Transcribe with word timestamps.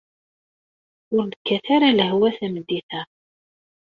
Ur 1.15 1.23
d-tekkat 1.25 1.65
ara 1.75 1.97
lehwa 1.97 2.29
tameddit-a. 2.37 3.01